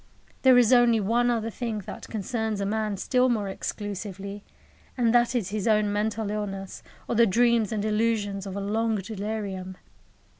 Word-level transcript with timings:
There 0.41 0.57
is 0.57 0.73
only 0.73 0.99
one 0.99 1.29
other 1.29 1.51
thing 1.51 1.77
that 1.85 2.07
concerns 2.07 2.59
a 2.59 2.65
man 2.65 2.97
still 2.97 3.29
more 3.29 3.47
exclusively, 3.49 4.43
and 4.97 5.13
that 5.13 5.35
is 5.35 5.49
his 5.49 5.67
own 5.67 5.93
mental 5.93 6.31
illness, 6.31 6.81
or 7.07 7.13
the 7.13 7.27
dreams 7.27 7.71
and 7.71 7.85
illusions 7.85 8.47
of 8.47 8.55
a 8.55 8.61
long 8.61 8.95
delirium. 8.95 9.77